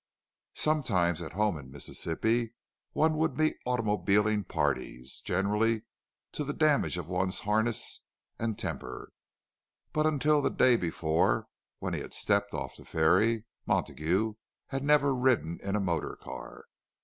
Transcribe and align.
Sometimes, 0.55 1.21
at 1.21 1.33
home 1.33 1.59
in 1.59 1.69
Mississippi, 1.69 2.55
one 2.93 3.15
would 3.17 3.37
meet 3.37 3.57
automobiling 3.67 4.43
parties, 4.43 5.21
generally 5.23 5.83
to 6.31 6.43
the 6.43 6.53
damage 6.55 6.97
of 6.97 7.07
one's 7.07 7.41
harness 7.41 8.03
and 8.39 8.57
temper. 8.57 9.11
But 9.93 10.07
until 10.07 10.41
the 10.41 10.49
day 10.49 10.75
before, 10.75 11.49
when 11.77 11.93
he 11.93 11.99
had 11.99 12.15
stepped 12.15 12.55
off 12.55 12.77
the 12.77 12.83
ferry, 12.83 13.45
Montague 13.67 14.33
had 14.69 14.83
never 14.83 15.13
ridden 15.13 15.59
in 15.61 15.75
a 15.75 15.79
motor 15.79 16.15
car. 16.15 16.65